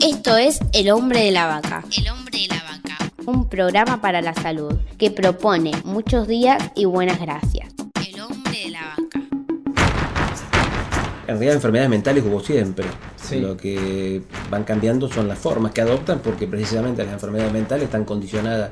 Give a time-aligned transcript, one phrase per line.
[0.00, 1.84] Esto es El hombre de la vaca.
[1.96, 3.12] El hombre de la vaca.
[3.26, 7.72] Un programa para la salud que propone muchos días y buenas gracias.
[8.06, 9.20] El hombre de la vaca.
[11.26, 12.86] En realidad enfermedades mentales como siempre.
[13.32, 18.04] Lo que van cambiando son las formas que adoptan porque precisamente las enfermedades mentales están
[18.04, 18.70] condicionadas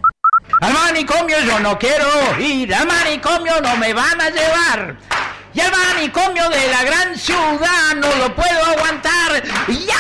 [0.61, 2.07] Al manicomio yo no quiero
[2.39, 4.97] ir, al manicomio no me van a llevar.
[5.53, 9.43] Y al manicomio de la gran ciudad no lo puedo aguantar.
[9.69, 9.95] ¡Ya!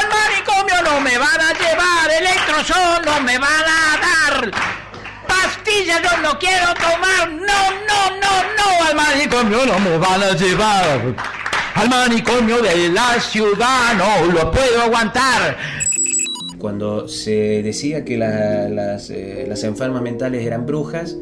[0.00, 3.53] Al manicomio no me van a llevar, electroshock no me van a dar.
[6.02, 8.86] Yo no quiero tomar, no, no, no, no.
[8.88, 11.14] Al manicomio no me van a llevar.
[11.74, 15.56] Al manicomio de la ciudad no lo puedo aguantar.
[16.58, 21.16] Cuando se decía que la- las, eh, las enfermas mentales eran brujas,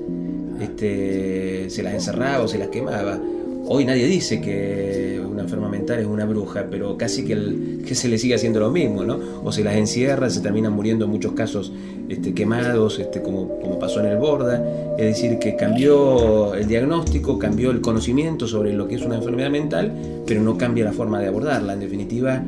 [0.61, 3.19] este, se las encerraba o se las quemaba.
[3.65, 8.09] Hoy nadie dice que una enferma mental es una bruja, pero casi que, el- se
[8.09, 9.19] le sigue haciendo lo mismo, ¿no?
[9.45, 11.73] O se las encierra, se terminan muriendo en muchos casos
[12.09, 14.63] este, quemados, este, como, como pasó en el Borda.
[14.99, 19.51] Es decir, que cambió el diagnóstico, cambió el conocimiento sobre lo que es una enfermedad
[19.51, 19.93] mental,
[20.27, 21.73] pero no cambia la forma de abordarla.
[21.75, 22.43] En definitiva,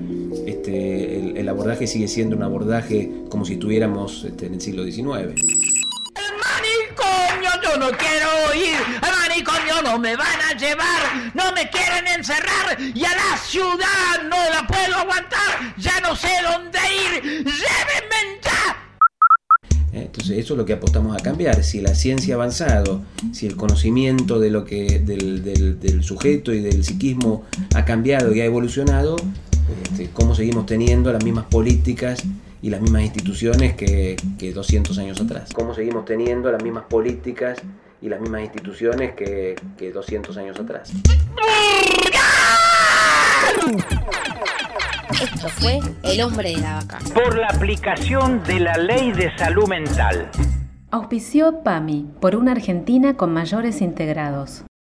[0.47, 4.85] este, el, el abordaje sigue siendo un abordaje como si estuviéramos este, en el siglo
[4.85, 5.07] XIX.
[6.45, 8.24] Manicomio yo no quiero
[9.99, 14.97] me van a llevar, no me quieren encerrar y a la ciudad no la puedo
[14.97, 16.79] aguantar, ya no sé dónde
[17.15, 18.81] ir, llévenme ya.
[19.93, 21.63] Entonces eso es lo que apostamos a cambiar.
[21.63, 23.03] Si la ciencia ha avanzado,
[23.33, 28.35] si el conocimiento de lo que, del, del- del sujeto y del psiquismo ha cambiado
[28.35, 29.17] y ha evolucionado,
[29.85, 32.23] este, ¿cómo seguimos teniendo las mismas políticas
[32.61, 35.51] y las mismas instituciones que, que 200 años atrás?
[35.55, 37.59] ¿Cómo seguimos teniendo las mismas políticas
[38.05, 40.93] y las mismas instituciones que, que 200 años atrás?
[45.23, 46.99] Esto fue El hombre de la vaca.
[47.15, 50.31] por la aplicación de la Ley de Salud Mental.
[50.91, 54.65] Auspició PAMI por una Argentina con mayores integrados.